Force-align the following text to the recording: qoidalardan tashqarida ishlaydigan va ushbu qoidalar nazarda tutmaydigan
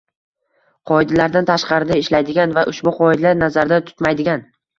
qoidalardan 0.91 1.47
tashqarida 1.49 1.99
ishlaydigan 2.03 2.57
va 2.57 2.65
ushbu 2.73 2.95
qoidalar 3.01 3.39
nazarda 3.45 3.81
tutmaydigan 3.93 4.45